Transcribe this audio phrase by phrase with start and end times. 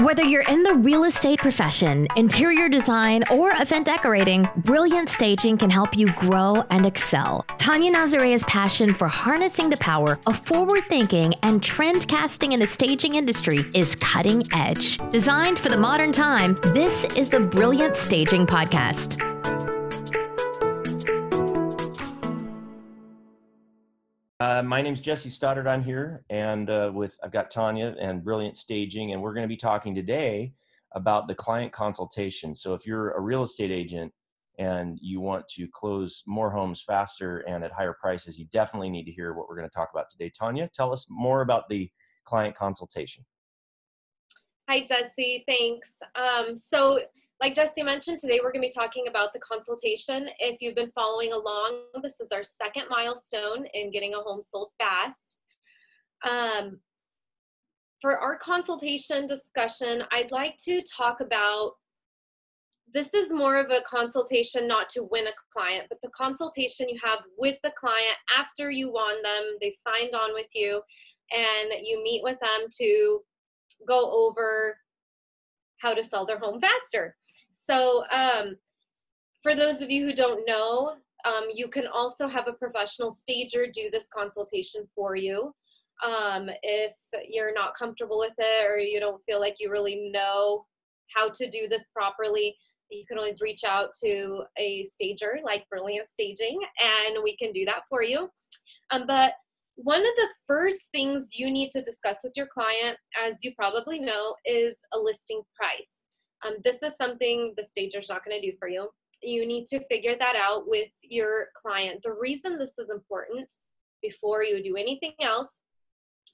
[0.00, 5.68] Whether you're in the real estate profession, interior design, or event decorating, Brilliant Staging can
[5.68, 7.44] help you grow and excel.
[7.58, 12.66] Tanya Nazarea's passion for harnessing the power of forward thinking and trend casting in the
[12.66, 14.98] staging industry is cutting edge.
[15.10, 19.39] Designed for the modern time, this is the Brilliant Staging Podcast.
[24.40, 25.66] Uh, my name's Jesse Stoddard.
[25.66, 29.48] I'm here, and uh, with I've got Tanya and Brilliant Staging, and we're going to
[29.48, 30.54] be talking today
[30.92, 32.54] about the client consultation.
[32.54, 34.10] So, if you're a real estate agent
[34.58, 39.04] and you want to close more homes faster and at higher prices, you definitely need
[39.04, 40.30] to hear what we're going to talk about today.
[40.30, 41.90] Tanya, tell us more about the
[42.24, 43.22] client consultation.
[44.70, 45.44] Hi, Jesse.
[45.46, 45.92] Thanks.
[46.14, 46.98] Um, so,
[47.40, 50.28] like Jesse mentioned, today we're going to be talking about the consultation.
[50.40, 54.68] If you've been following along, this is our second milestone in getting a home sold
[54.78, 55.38] fast.
[56.28, 56.80] Um,
[58.02, 61.72] for our consultation discussion, I'd like to talk about
[62.92, 66.98] this is more of a consultation not to win a client, but the consultation you
[67.02, 70.82] have with the client after you won them, they've signed on with you,
[71.30, 73.20] and you meet with them to
[73.88, 74.76] go over
[75.78, 77.16] how to sell their home faster.
[77.70, 78.56] So, um,
[79.44, 83.66] for those of you who don't know, um, you can also have a professional stager
[83.72, 85.52] do this consultation for you.
[86.04, 86.94] Um, if
[87.28, 90.64] you're not comfortable with it or you don't feel like you really know
[91.16, 92.56] how to do this properly,
[92.90, 97.64] you can always reach out to a stager like Brilliant Staging and we can do
[97.66, 98.28] that for you.
[98.90, 99.34] Um, but
[99.76, 104.00] one of the first things you need to discuss with your client, as you probably
[104.00, 106.06] know, is a listing price.
[106.46, 108.88] Um, this is something the stager's not going to do for you.
[109.22, 112.00] You need to figure that out with your client.
[112.02, 113.52] The reason this is important
[114.00, 115.50] before you do anything else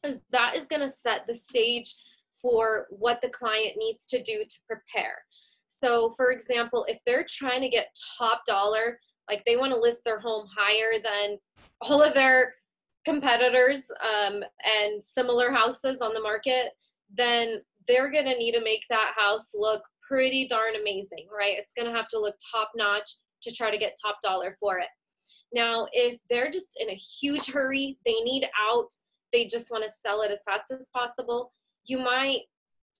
[0.04, 1.96] is that is going to set the stage
[2.40, 5.16] for what the client needs to do to prepare.
[5.68, 10.02] So, for example, if they're trying to get top dollar, like they want to list
[10.04, 11.38] their home higher than
[11.80, 12.55] all of their
[13.05, 16.72] competitors um, and similar houses on the market,
[17.16, 21.56] then they're going to need to make that house look pretty darn amazing, right?
[21.56, 23.11] It's going to have to look top notch
[23.42, 24.89] to try to get top dollar for it.
[25.52, 28.89] Now, if they're just in a huge hurry, they need out,
[29.33, 31.52] they just want to sell it as fast as possible,
[31.84, 32.42] you might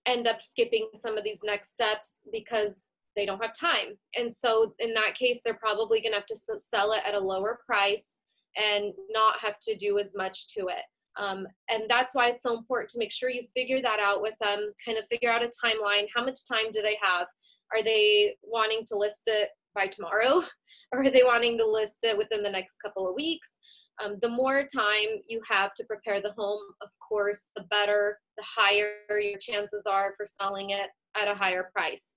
[0.05, 3.97] end up skipping some of these next steps because they don't have time.
[4.17, 7.19] And so, in that case, they're probably going to have to sell it at a
[7.19, 8.19] lower price
[8.55, 10.85] and not have to do as much to it.
[11.19, 14.35] Um, and that's why it's so important to make sure you figure that out with
[14.39, 16.07] them, kind of figure out a timeline.
[16.15, 17.27] How much time do they have?
[17.73, 20.43] Are they wanting to list it by tomorrow?
[20.93, 23.57] Or are they wanting to list it within the next couple of weeks?
[24.01, 28.43] Um, the more time you have to prepare the home, of course, the better, the
[28.45, 30.87] higher your chances are for selling it
[31.21, 32.11] at a higher price.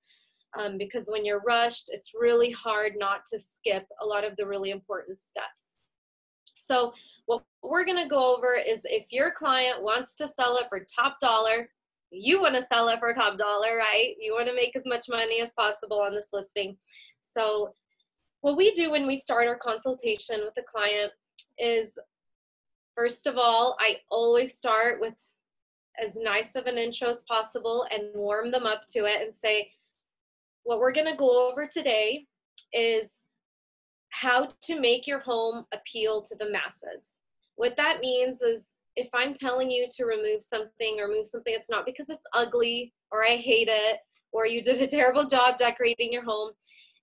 [0.58, 4.46] Um, because when you're rushed, it's really hard not to skip a lot of the
[4.46, 5.72] really important steps.
[6.70, 6.92] So
[7.26, 10.80] what we're going to go over is if your client wants to sell it for
[10.80, 11.68] top dollar,
[12.12, 14.14] you want to sell it for top dollar, right?
[14.20, 16.76] You want to make as much money as possible on this listing.
[17.22, 17.74] So
[18.42, 21.12] what we do when we start our consultation with the client
[21.58, 21.98] is
[22.94, 25.14] first of all, I always start with
[26.00, 29.72] as nice of an intro as possible and warm them up to it and say,
[30.62, 32.26] what we're going to go over today
[32.72, 33.19] is
[34.10, 37.12] how to make your home appeal to the masses.
[37.56, 41.70] What that means is if I'm telling you to remove something or move something, it's
[41.70, 43.98] not because it's ugly or I hate it
[44.32, 46.52] or you did a terrible job decorating your home.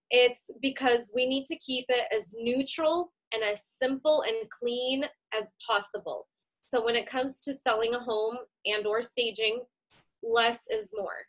[0.09, 5.05] It's because we need to keep it as neutral and as simple and clean
[5.37, 6.27] as possible.
[6.67, 9.61] So when it comes to selling a home and or staging,
[10.23, 11.25] less is more.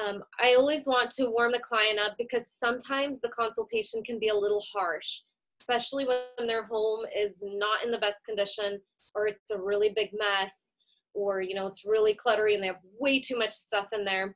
[0.00, 4.28] Um, I always want to warm the client up because sometimes the consultation can be
[4.28, 5.20] a little harsh,
[5.60, 8.80] especially when their home is not in the best condition
[9.14, 10.70] or it's a really big mess
[11.14, 14.34] or you know it's really cluttery and they have way too much stuff in there.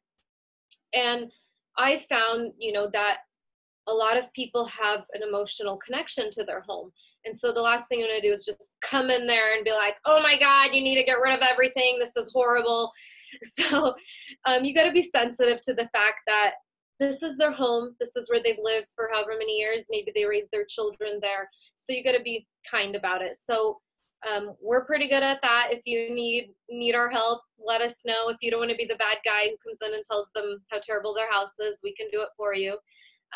[0.95, 1.31] And
[1.79, 3.19] I found, you know, that
[3.89, 6.91] a lot of people have an emotional connection to their home.
[7.25, 9.65] And so the last thing you want to do is just come in there and
[9.65, 11.99] be like, oh my God, you need to get rid of everything.
[11.99, 12.91] This is horrible.
[13.59, 13.95] So
[14.47, 16.53] um, you got to be sensitive to the fact that
[16.99, 17.95] this is their home.
[18.01, 19.87] This is where they've lived for however many years.
[19.91, 21.49] Maybe they raised their children there.
[21.77, 23.37] So you got to be kind about it.
[23.43, 23.79] So
[24.27, 25.69] um, we're pretty good at that.
[25.71, 28.29] If you need need our help, let us know.
[28.29, 30.59] If you don't want to be the bad guy who comes in and tells them
[30.71, 32.79] how terrible their house is, we can do it for you.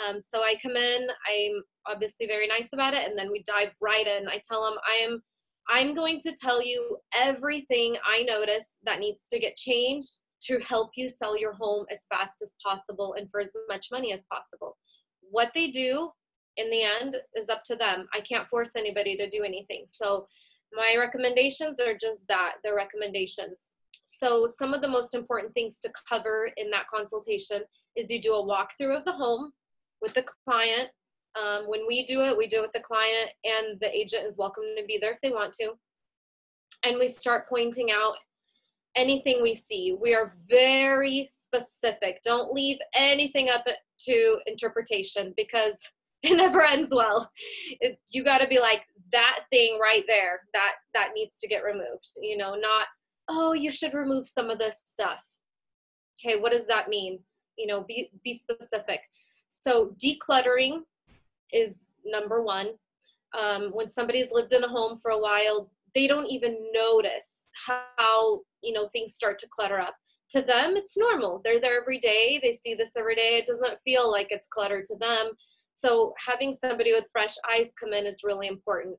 [0.00, 1.08] Um, so I come in.
[1.28, 4.28] I'm obviously very nice about it, and then we dive right in.
[4.28, 5.22] I tell them I am
[5.70, 10.18] I'm going to tell you everything I notice that needs to get changed
[10.48, 14.12] to help you sell your home as fast as possible and for as much money
[14.12, 14.76] as possible.
[15.20, 16.10] What they do
[16.56, 18.08] in the end is up to them.
[18.12, 19.84] I can't force anybody to do anything.
[19.86, 20.26] So
[20.72, 23.66] my recommendations are just that, they're recommendations.
[24.04, 27.62] So some of the most important things to cover in that consultation
[27.96, 29.52] is you do a walkthrough of the home
[30.02, 30.88] with the client.
[31.38, 34.36] Um, when we do it, we do it with the client and the agent is
[34.36, 35.72] welcome to be there if they want to.
[36.84, 38.16] And we start pointing out
[38.96, 39.96] anything we see.
[40.00, 42.20] We are very specific.
[42.24, 43.64] Don't leave anything up
[44.06, 45.78] to interpretation because
[46.22, 47.30] it never ends well.
[47.80, 50.40] It, you got to be like that thing right there.
[50.52, 52.10] That that needs to get removed.
[52.20, 52.86] You know, not
[53.28, 55.22] oh you should remove some of this stuff.
[56.22, 57.20] Okay, what does that mean?
[57.56, 59.00] You know, be be specific.
[59.48, 60.80] So decluttering
[61.52, 62.70] is number one.
[63.38, 68.40] Um, when somebody's lived in a home for a while, they don't even notice how
[68.62, 69.94] you know things start to clutter up.
[70.30, 71.40] To them it's normal.
[71.44, 72.38] They're there every day.
[72.42, 73.38] They see this every day.
[73.38, 75.32] It doesn't feel like it's cluttered to them.
[75.74, 78.96] So having somebody with fresh eyes come in is really important.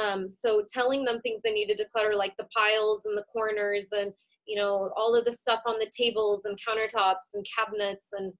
[0.00, 3.88] Um, so telling them things they need to declutter like the piles and the corners
[3.92, 4.12] and
[4.46, 8.32] you know all of the stuff on the tables and countertops and cabinets and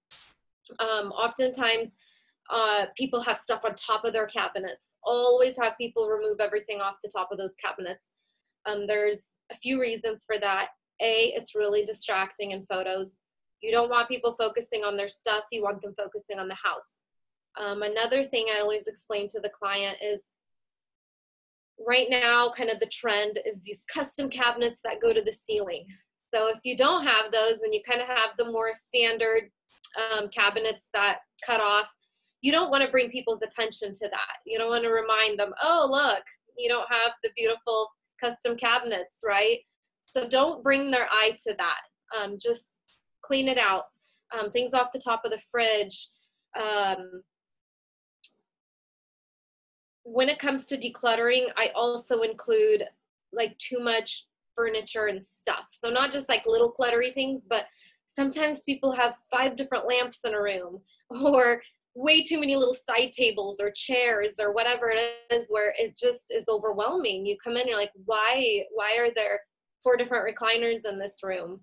[0.78, 1.96] um, oftentimes
[2.52, 6.96] uh, people have stuff on top of their cabinets always have people remove everything off
[7.02, 8.12] the top of those cabinets
[8.66, 10.68] um, there's a few reasons for that.
[11.00, 13.18] A, it's really distracting in photos.
[13.60, 17.02] You don't want people focusing on their stuff, you want them focusing on the house.
[17.60, 20.30] Um, another thing I always explain to the client is
[21.78, 25.86] right now, kind of the trend is these custom cabinets that go to the ceiling.
[26.32, 29.50] So if you don't have those and you kind of have the more standard
[29.98, 31.92] um, cabinets that cut off,
[32.42, 34.36] you don't want to bring people's attention to that.
[34.44, 36.24] You don't want to remind them, oh, look,
[36.58, 37.88] you don't have the beautiful
[38.20, 39.60] custom cabinets, right?
[40.02, 42.20] So don't bring their eye to that.
[42.20, 42.78] Um, just
[43.22, 43.84] clean it out.
[44.36, 46.08] Um, things off the top of the fridge.
[46.60, 47.22] Um,
[50.04, 52.82] when it comes to decluttering, I also include
[53.32, 55.68] like too much furniture and stuff.
[55.70, 57.66] So not just like little cluttery things, but
[58.06, 60.80] sometimes people have five different lamps in a room
[61.10, 61.62] or
[61.94, 66.32] way too many little side tables or chairs or whatever it is where it just
[66.32, 67.26] is overwhelming.
[67.26, 69.40] You come in you're like why why are there
[69.82, 71.60] four different recliners in this room?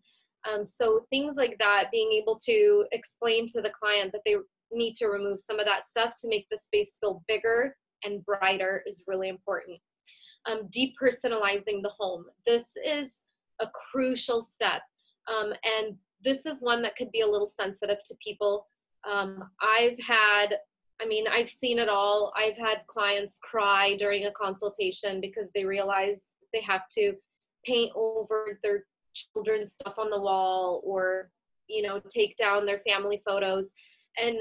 [0.49, 4.35] Um, so things like that being able to explain to the client that they
[4.71, 8.83] need to remove some of that stuff to make the space feel bigger and brighter
[8.85, 9.79] is really important.
[10.49, 12.25] Um, depersonalizing the home.
[12.45, 13.25] This is
[13.59, 14.81] a crucial step.
[15.27, 18.67] Um, and this is one that could be a little sensitive to people
[19.09, 20.55] um, I've had,
[21.01, 22.33] I mean, I've seen it all.
[22.35, 27.13] I've had clients cry during a consultation because they realize they have to
[27.65, 31.29] paint over their children's stuff on the wall or,
[31.67, 33.71] you know, take down their family photos.
[34.21, 34.39] And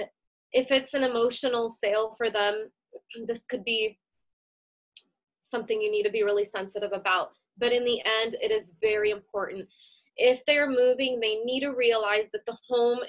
[0.53, 2.71] if it's an emotional sale for them,
[3.27, 3.99] this could be
[5.41, 7.33] something you need to be really sensitive about.
[7.59, 9.67] But in the end, it is very important.
[10.17, 13.01] If they're moving, they need to realize that the home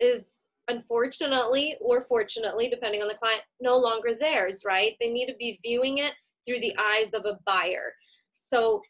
[0.00, 4.94] is unfortunately or fortunately, depending on the client, no longer theirs, right?
[5.00, 6.12] They need to be viewing it
[6.46, 7.94] through the eyes of a buyer.
[8.32, 8.82] So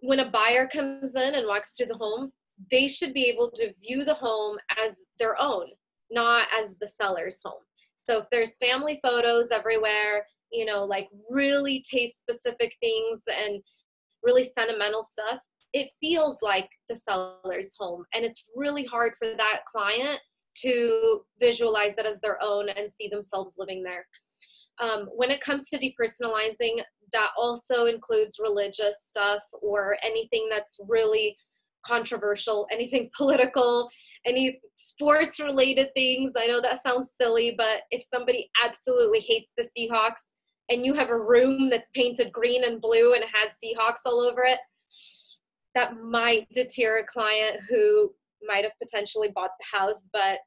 [0.00, 2.32] when a buyer comes in and walks through the home,
[2.70, 5.66] they should be able to view the home as their own,
[6.10, 7.62] not as the seller's home.
[7.96, 13.60] So if there's family photos everywhere, you know, like really taste specific things and
[14.22, 15.40] really sentimental stuff,
[15.72, 18.04] it feels like the seller's home.
[18.14, 20.20] And it's really hard for that client
[20.62, 24.06] to visualize that as their own and see themselves living there.
[24.78, 26.82] Um, when it comes to depersonalizing,
[27.12, 31.36] that also includes religious stuff or anything that's really
[31.86, 33.88] controversial, anything political,
[34.24, 36.32] any sports related things.
[36.36, 40.30] I know that sounds silly, but if somebody absolutely hates the Seahawks
[40.68, 44.42] and you have a room that's painted green and blue and has Seahawks all over
[44.42, 44.58] it,
[45.74, 48.12] that might deter a client who
[48.46, 50.38] might have potentially bought the house, but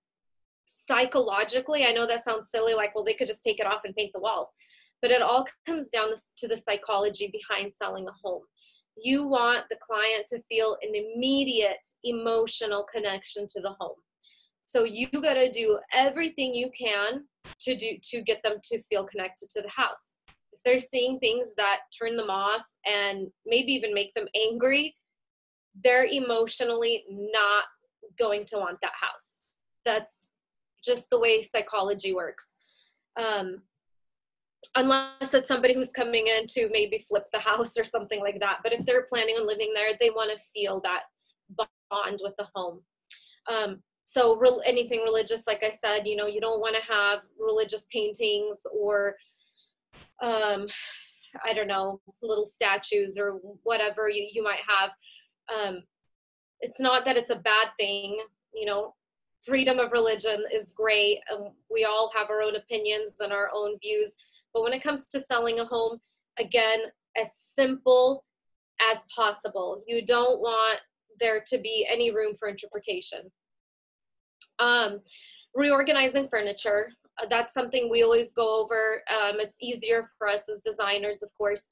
[0.65, 3.95] psychologically, I know that sounds silly, like, well, they could just take it off and
[3.95, 4.49] paint the walls.
[5.01, 8.43] But it all comes down to the psychology behind selling a home.
[9.01, 13.95] You want the client to feel an immediate emotional connection to the home.
[14.61, 17.23] So you got to do everything you can
[17.61, 20.11] to do to get them to feel connected to the house.
[20.53, 24.95] If they're seeing things that turn them off and maybe even make them angry,
[25.83, 27.63] they're emotionally not
[28.17, 29.37] going to want that house.
[29.85, 30.29] That's
[30.83, 32.55] just the way psychology works.
[33.17, 33.61] Um,
[34.75, 38.59] unless it's somebody who's coming in to maybe flip the house or something like that.
[38.63, 41.03] But if they're planning on living there, they want to feel that
[41.89, 42.81] bond with the home.
[43.51, 47.19] Um, so re- anything religious, like I said, you know, you don't want to have
[47.39, 49.15] religious paintings or
[50.21, 50.67] um,
[51.45, 54.91] I don't know, little statues or whatever you, you might have.
[55.55, 55.83] Um,
[56.61, 58.19] it's not that it's a bad thing,
[58.53, 58.95] you know,
[59.45, 61.19] freedom of religion is great.
[61.29, 64.15] and we all have our own opinions and our own views.
[64.53, 65.99] But when it comes to selling a home,
[66.37, 66.79] again,
[67.17, 68.23] as simple
[68.91, 69.83] as possible.
[69.87, 70.79] You don't want
[71.19, 73.31] there to be any room for interpretation.
[74.59, 74.99] Um,
[75.55, 76.89] reorganizing furniture.
[77.21, 79.03] Uh, that's something we always go over.
[79.09, 81.67] Um, it's easier for us as designers, of course.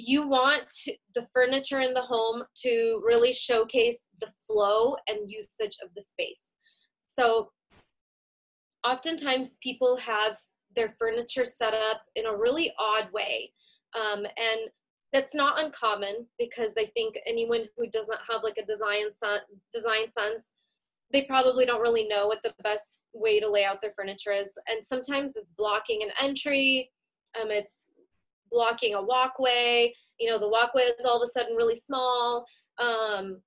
[0.00, 5.76] You want to, the furniture in the home to really showcase the flow and usage
[5.82, 6.54] of the space.
[7.02, 7.50] So
[8.86, 10.36] oftentimes people have
[10.76, 13.52] their furniture set up in a really odd way.
[13.96, 14.70] Um, and
[15.12, 19.40] that's not uncommon because I think anyone who doesn't have like a design sun,
[19.72, 20.54] design sense,
[21.12, 24.50] they probably don't really know what the best way to lay out their furniture is.
[24.68, 26.90] And sometimes it's blocking an entry,
[27.40, 27.90] um, it's
[28.50, 29.92] blocking a walkway.
[30.18, 32.44] You know, the walkway is all of a sudden really small,
[32.78, 33.40] um,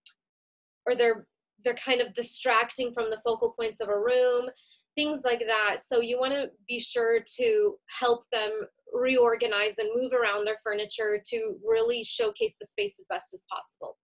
[0.85, 1.27] or they're
[1.63, 4.49] they're kind of distracting from the focal points of a room
[4.95, 5.77] things like that.
[5.85, 8.51] So you want to be sure to help them
[8.93, 13.97] reorganize and move around their furniture to really showcase the space as best as possible.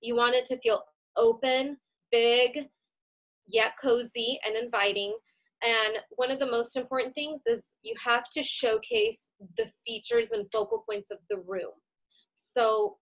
[0.00, 0.82] You want it to feel
[1.16, 1.76] open,
[2.10, 2.66] big,
[3.46, 5.14] yet cozy and inviting.
[5.62, 10.50] And one of the most important things is you have to showcase the features and
[10.50, 11.72] focal points of the room.
[12.34, 12.96] So,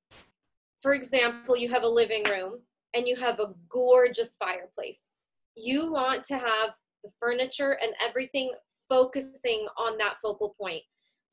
[0.80, 2.60] for example, you have a living room
[2.94, 5.14] and you have a gorgeous fireplace.
[5.56, 6.70] You want to have
[7.02, 8.52] the furniture and everything
[8.88, 10.82] focusing on that focal point.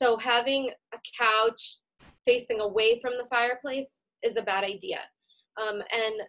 [0.01, 1.79] So having a couch
[2.25, 5.00] facing away from the fireplace is a bad idea.
[5.62, 6.22] Um, and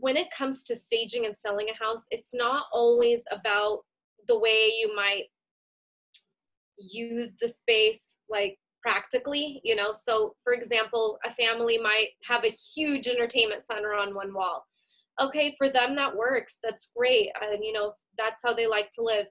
[0.00, 3.80] when it comes to staging and selling a house, it's not always about
[4.26, 5.24] the way you might
[6.78, 9.92] use the space like practically, you know.
[9.92, 14.64] So, for example, a family might have a huge entertainment center on one wall.
[15.20, 19.02] Okay for them that works that's great and you know that's how they like to
[19.02, 19.26] live.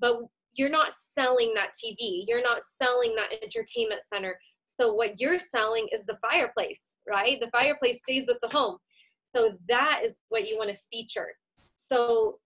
[0.00, 0.20] But
[0.54, 4.38] you're not selling that tv you're not selling that entertainment center.
[4.66, 7.40] So what you're selling is the fireplace right?
[7.40, 8.78] The fireplace stays with the home
[9.36, 11.28] so that is what you want to feature.
[11.76, 12.38] So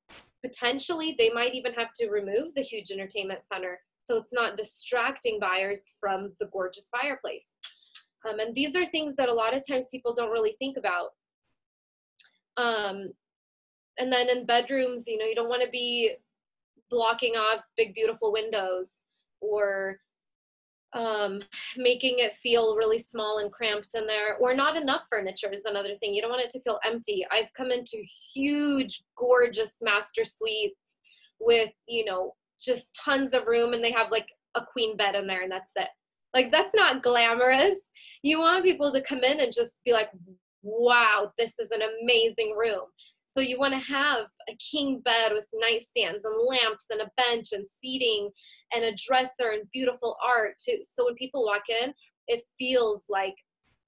[0.42, 3.78] potentially they might even have to remove the huge entertainment center
[4.10, 7.52] so it's not distracting buyers from the gorgeous fireplace.
[8.28, 11.10] Um, and these are things that a lot of times people don't really think about.
[12.56, 13.12] Um,
[13.98, 16.14] and then in bedrooms, you know, you don't want to be
[16.90, 18.94] blocking off big, beautiful windows
[19.40, 20.00] or
[20.92, 21.40] um,
[21.76, 25.94] making it feel really small and cramped in there, or not enough furniture is another
[25.94, 26.14] thing.
[26.14, 27.26] You don't want it to feel empty.
[27.30, 28.02] I've come into
[28.34, 30.98] huge, gorgeous master suites
[31.38, 35.26] with, you know, just tons of room, and they have like a queen bed in
[35.26, 35.88] there, and that's it.
[36.34, 37.88] Like, that's not glamorous.
[38.22, 40.10] You want people to come in and just be like,
[40.62, 42.84] wow, this is an amazing room.
[43.30, 47.52] So you want to have a king bed with nightstands and lamps and a bench
[47.52, 48.28] and seating
[48.74, 50.80] and a dresser and beautiful art too.
[50.82, 51.94] So when people walk in,
[52.26, 53.36] it feels like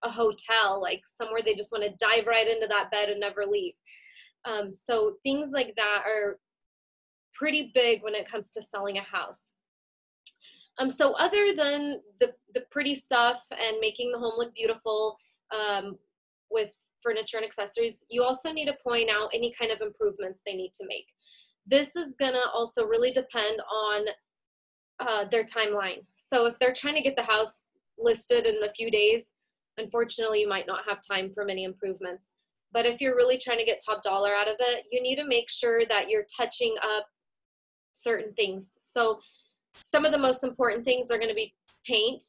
[0.05, 3.45] a hotel, like somewhere they just want to dive right into that bed and never
[3.45, 3.75] leave.
[4.45, 6.39] Um, so things like that are
[7.35, 9.55] pretty big when it comes to selling a house.
[10.79, 15.17] Um, so other than the, the pretty stuff and making the home look beautiful,
[15.53, 15.99] um,
[16.49, 16.71] with
[17.03, 20.73] furniture and accessories, you also need to point out any kind of improvements they need
[20.81, 21.07] to make.
[21.67, 24.07] This is gonna also really depend on
[25.01, 26.05] uh, their timeline.
[26.17, 29.31] So if they're trying to get the house listed in a few days,
[29.79, 32.35] unfortunately you might not have time for many improvements.
[32.73, 35.27] But if you're really trying to get top dollar out of it, you need to
[35.27, 37.07] make sure that you're touching up
[37.93, 38.73] certain things.
[38.81, 39.21] So
[39.83, 41.55] some of the most important things are gonna be
[41.87, 42.23] paint.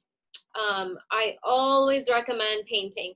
[0.55, 3.13] Um, I always recommend painting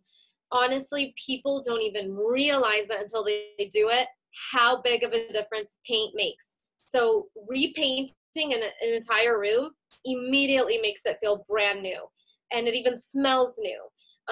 [0.51, 4.07] honestly, people don't even realize it until they, they do it,
[4.51, 6.53] how big of a difference paint makes.
[6.79, 9.71] So repainting an, an entire room
[10.05, 12.05] immediately makes it feel brand new
[12.51, 13.81] and it even smells new.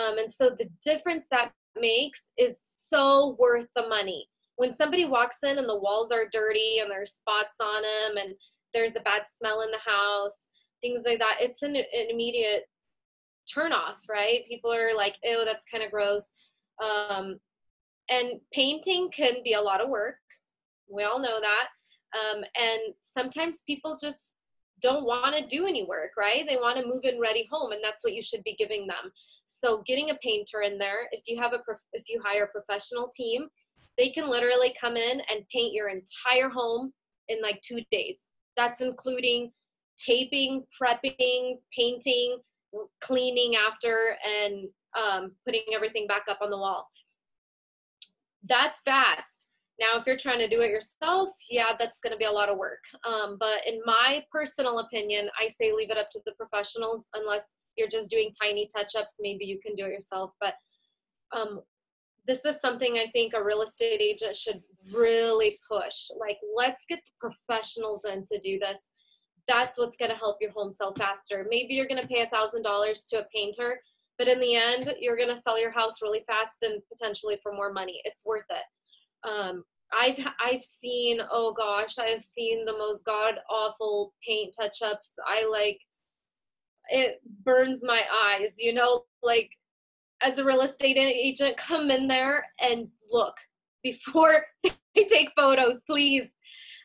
[0.02, 4.28] Um, and so the difference that makes is so worth the money.
[4.58, 8.36] When somebody walks in and the walls are dirty and there's spots on them and
[8.74, 10.50] there's a bad smell in the house,
[10.82, 12.64] things like that, it's an, an immediate
[13.54, 14.48] turn off, right?
[14.48, 16.30] People are like, "Oh, that's kind of gross."
[16.84, 17.40] Um,
[18.10, 20.18] and painting can be a lot of work.
[20.90, 21.68] We all know that.
[22.16, 24.36] Um, and sometimes people just
[24.82, 26.46] don't want to do any work, right?
[26.48, 29.12] They want to move in ready home, and that's what you should be giving them.
[29.48, 32.48] So getting a painter in there, if you have a prof- if you hire a
[32.48, 33.48] professional team,
[33.98, 36.92] they can literally come in and paint your entire home
[37.30, 38.28] in like two days.
[38.58, 39.52] That's including
[39.98, 42.38] taping, prepping, painting,
[43.02, 44.68] cleaning after, and
[44.98, 46.88] um, putting everything back up on the wall.
[48.48, 49.50] That's fast.
[49.80, 52.50] Now, if you're trying to do it yourself, yeah, that's going to be a lot
[52.50, 52.80] of work.
[53.06, 57.56] Um, but in my personal opinion, I say leave it up to the professionals unless
[57.76, 59.16] you're just doing tiny touch ups.
[59.20, 60.32] Maybe you can do it yourself.
[60.40, 60.54] But
[61.36, 61.62] um,
[62.26, 64.62] this is something I think a real estate agent should
[64.94, 66.08] really push.
[66.18, 68.82] Like, let's get the professionals in to do this.
[69.48, 71.46] That's what's going to help your home sell faster.
[71.50, 73.80] Maybe you're going to pay a thousand dollars to a painter,
[74.18, 77.54] but in the end, you're going to sell your house really fast and potentially for
[77.54, 78.02] more money.
[78.06, 78.64] It's worth it
[79.26, 85.14] um, I've I've seen oh gosh I've seen the most god awful paint touch ups
[85.26, 85.80] I like
[86.90, 89.50] it burns my eyes you know like
[90.22, 93.36] as a real estate agent come in there and look
[93.84, 96.26] before they take photos please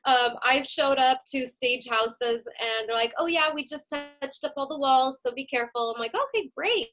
[0.06, 4.44] um, I've showed up to stage houses and they're like oh yeah we just touched
[4.44, 6.88] up all the walls so be careful I'm like okay great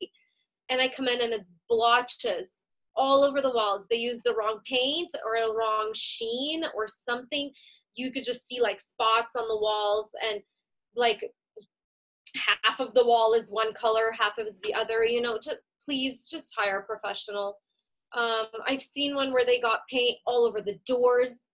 [0.69, 2.63] and I come in and it's blotches
[2.97, 3.87] all over the walls.
[3.89, 7.51] They used the wrong paint or a wrong sheen or something.
[7.95, 10.41] You could just see like spots on the walls and
[10.95, 11.23] like
[12.35, 15.05] half of the wall is one color, half of is the other.
[15.05, 17.57] You know, just please just hire a professional.
[18.15, 21.45] Um, I've seen one where they got paint all over the doors,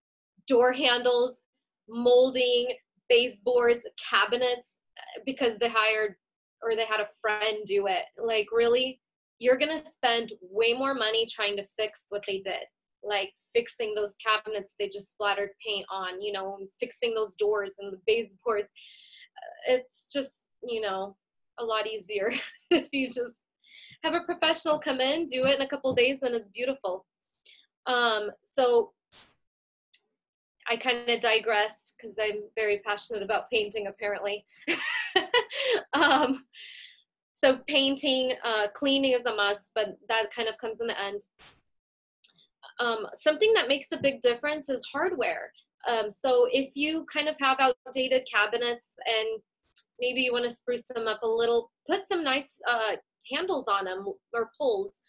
[0.48, 1.42] door handles,
[1.90, 2.68] molding,
[3.10, 4.72] baseboards, cabinets
[5.26, 6.16] because they hired
[6.62, 8.04] or they had a friend do it.
[8.18, 9.02] Like, really?
[9.44, 12.64] you're going to spend way more money trying to fix what they did
[13.04, 17.92] like fixing those cabinets they just splattered paint on you know fixing those doors and
[17.92, 18.70] the baseboards
[19.68, 21.16] it's just you know
[21.60, 22.32] a lot easier
[22.72, 23.44] if you just
[24.04, 27.06] have a professional come in do it in a couple days and it's beautiful
[27.86, 28.94] um, so
[30.70, 34.46] i kind of digressed because i'm very passionate about painting apparently
[35.94, 36.44] um,
[37.44, 41.20] so painting, uh, cleaning is a must, but that kind of comes in the end.
[42.80, 45.52] Um, something that makes a big difference is hardware.
[45.86, 49.42] Um, so if you kind of have outdated cabinets and
[50.00, 52.96] maybe you want to spruce them up a little, put some nice uh,
[53.30, 55.02] handles on them or pulls.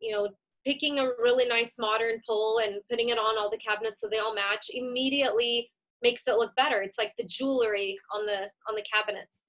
[0.00, 0.28] You know,
[0.64, 4.18] picking a really nice modern pull and putting it on all the cabinets so they
[4.18, 5.70] all match immediately
[6.02, 6.82] makes it look better.
[6.82, 9.42] It's like the jewelry on the on the cabinets.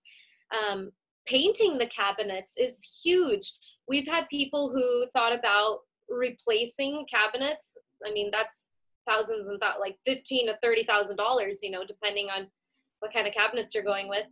[0.56, 0.92] Um,
[1.28, 3.54] painting the cabinets is huge.
[3.88, 7.72] We've had people who thought about replacing cabinets.
[8.06, 8.68] I mean, that's
[9.08, 12.48] thousands and that like fifteen to thirty thousand dollars, you know, depending on
[13.00, 14.26] what kind of cabinets you're going with.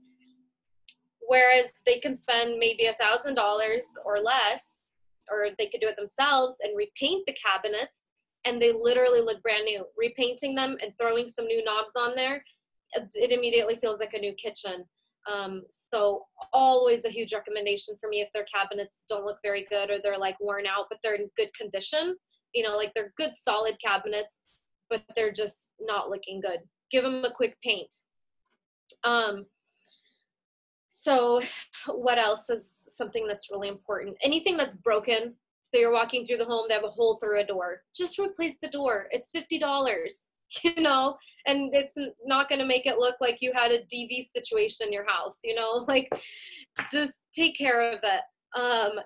[1.28, 4.73] Whereas they can spend maybe a thousand dollars or less,
[5.32, 8.04] or they could do it themselves and repaint the cabinets,
[8.46, 9.86] and they literally look brand new.
[9.98, 12.44] Repainting them and throwing some new knobs on there,
[13.14, 14.86] it immediately feels like a new kitchen.
[15.32, 19.90] Um, so always a huge recommendation for me if their cabinets don't look very good
[19.90, 22.18] or they're like worn out, but they're in good condition,
[22.54, 24.42] you know, like they're good solid cabinets,
[24.90, 26.60] but they're just not looking good.
[26.92, 27.94] Give them a quick paint.
[29.04, 29.46] Um,
[31.04, 31.42] so
[31.88, 34.18] what else is something that's really important?
[34.22, 35.36] Anything that's broken.
[35.62, 37.82] So you're walking through the home, they have a hole through a door.
[37.96, 39.08] Just replace the door.
[39.12, 39.62] It's $50.
[40.64, 44.28] you know, and it's not going to make it look like you had a DV
[44.36, 46.10] situation in your house, you know, like
[46.92, 48.60] just take care of it.
[48.60, 49.00] Um,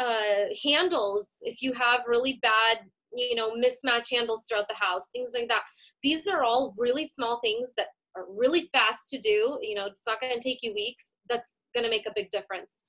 [0.00, 2.80] uh, handles, if you have really bad,
[3.12, 5.62] you know, mismatch handles throughout the house, things like that.
[6.02, 9.58] These are all really small things that are really fast to do.
[9.62, 11.12] You know, it's not going to take you weeks.
[11.28, 12.88] That's going to make a big difference.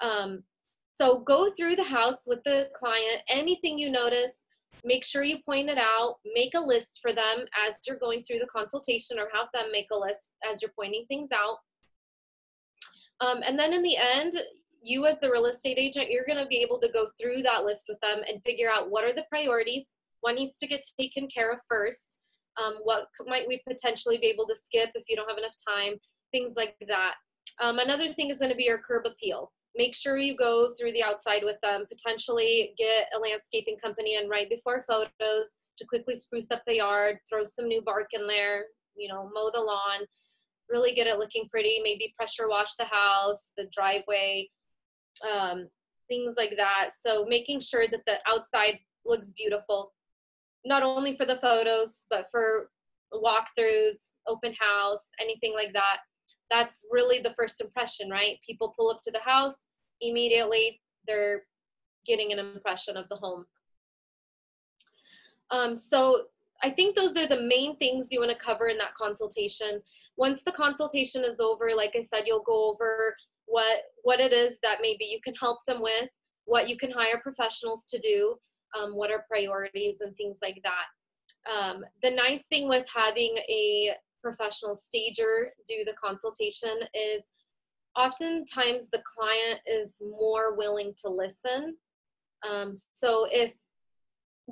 [0.00, 0.42] Um,
[1.00, 3.22] so go through the house with the client.
[3.28, 4.44] Anything you notice,
[4.84, 8.38] make sure you point it out make a list for them as you're going through
[8.38, 11.58] the consultation or have them make a list as you're pointing things out
[13.20, 14.34] um, and then in the end
[14.82, 17.64] you as the real estate agent you're going to be able to go through that
[17.64, 21.28] list with them and figure out what are the priorities what needs to get taken
[21.28, 22.20] care of first
[22.58, 25.94] um, what might we potentially be able to skip if you don't have enough time
[26.32, 27.14] things like that.
[27.60, 29.52] Um, another thing is going to be your curb appeal.
[29.76, 34.28] Make sure you go through the outside with them, potentially get a landscaping company in
[34.28, 38.64] right before photos to quickly spruce up the yard, throw some new bark in there,
[38.96, 40.06] you know, mow the lawn,
[40.68, 44.48] really get it looking pretty, maybe pressure wash the house, the driveway,
[45.30, 45.68] um,
[46.08, 46.90] things like that.
[47.00, 49.92] So making sure that the outside looks beautiful,
[50.64, 52.70] not only for the photos, but for
[53.12, 55.98] walkthroughs, open house, anything like that
[56.50, 58.38] that's really the first impression, right?
[58.44, 59.66] People pull up to the house,
[60.00, 61.42] immediately they're
[62.04, 63.46] getting an impression of the home.
[65.50, 66.24] Um, so
[66.62, 69.80] I think those are the main things you want to cover in that consultation.
[70.16, 73.14] Once the consultation is over, like I said, you'll go over
[73.46, 76.08] what what it is that maybe you can help them with,
[76.44, 78.36] what you can hire professionals to do,
[78.78, 81.50] um, what are priorities and things like that.
[81.50, 87.32] Um, the nice thing with having a professional stager do the consultation is
[87.96, 91.76] oftentimes the client is more willing to listen.
[92.48, 93.52] Um, so if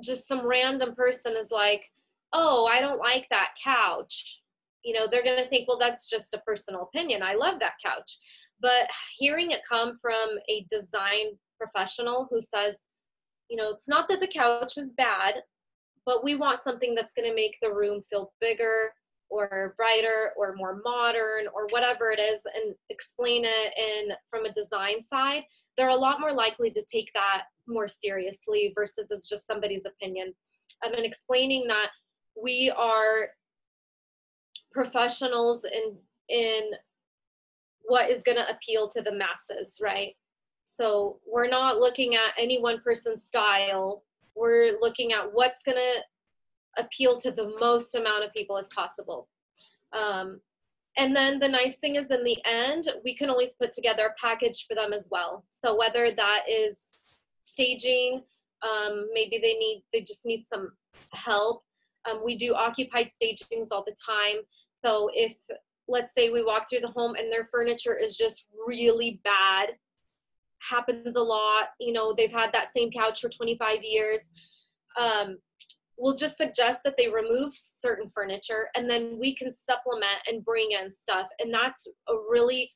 [0.03, 1.85] just some random person is like,
[2.33, 4.41] oh, I don't like that couch,
[4.83, 7.21] you know, they're going to think, well, that's just a personal opinion.
[7.23, 8.19] I love that couch.
[8.61, 12.83] But hearing it come from a design professional who says,
[13.49, 15.35] you know, it's not that the couch is bad,
[16.05, 18.91] but we want something that's going to make the room feel bigger
[19.29, 24.53] or brighter or more modern or whatever it is and explain it in from a
[24.53, 25.43] design side.
[25.77, 30.33] They're a lot more likely to take that more seriously versus it's just somebody's opinion.
[30.83, 31.89] I've been explaining that
[32.41, 33.29] we are
[34.71, 35.97] professionals in
[36.29, 36.71] in
[37.83, 40.13] what is going to appeal to the masses right
[40.69, 44.03] so we're not looking at any one person's style
[44.39, 49.27] we're looking at what's going to appeal to the most amount of people as possible.
[49.91, 50.39] Um,
[50.97, 54.21] and then the nice thing is in the end, we can always put together a
[54.21, 55.45] package for them as well.
[55.51, 58.23] So whether that is staging,
[58.61, 60.71] um, maybe they need, they just need some
[61.13, 61.63] help.
[62.09, 64.41] Um, we do occupied stagings all the time.
[64.83, 65.35] So if,
[65.87, 69.69] let's say we walk through the home and their furniture is just really bad,
[70.67, 74.29] happens a lot, you know, they've had that same couch for 25 years.
[74.99, 75.37] Um,
[75.97, 80.69] we'll just suggest that they remove certain furniture and then we can supplement and bring
[80.71, 82.71] in stuff and that's a really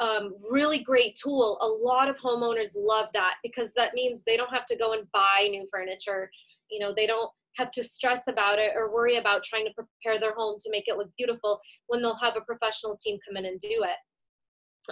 [0.00, 1.58] um, really great tool.
[1.60, 5.06] A lot of homeowners love that because that means they don't have to go and
[5.12, 6.30] buy new furniture.
[6.70, 10.18] You know they don't have to stress about it or worry about trying to prepare
[10.18, 13.44] their home to make it look beautiful when they'll have a professional team come in
[13.44, 13.96] and do it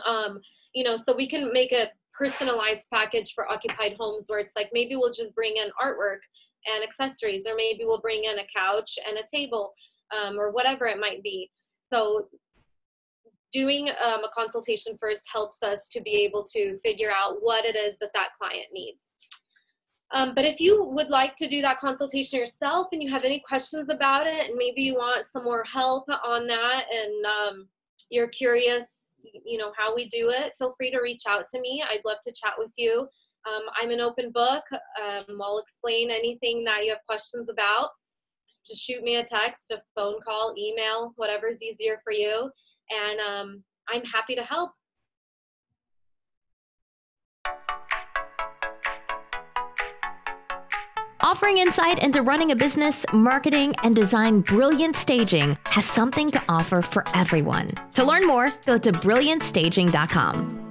[0.06, 0.40] um,
[0.74, 4.70] you know so we can make a personalized package for occupied homes where it's like
[4.72, 6.18] maybe we'll just bring in artwork
[6.66, 9.72] and accessories, or maybe we'll bring in a couch and a table,
[10.14, 11.50] um, or whatever it might be.
[11.92, 12.28] So
[13.52, 17.76] doing um, a consultation first helps us to be able to figure out what it
[17.76, 19.10] is that that client needs.
[20.12, 23.40] Um, but if you would like to do that consultation yourself and you have any
[23.40, 27.68] questions about it, and maybe you want some more help on that, and um,
[28.10, 29.09] you're curious,
[29.44, 31.82] you know, how we do it, feel free to reach out to me.
[31.88, 33.08] I'd love to chat with you.
[33.46, 34.64] Um, I'm an open book.
[34.72, 37.88] Um, I'll explain anything that you have questions about.
[38.66, 42.50] Just shoot me a text, a phone call, email, whatever's easier for you.
[42.90, 44.70] And um, I'm happy to help.
[51.30, 56.82] Offering insight into running a business, marketing, and design Brilliant Staging has something to offer
[56.82, 57.68] for everyone.
[57.94, 60.69] To learn more, go to brilliantstaging.com.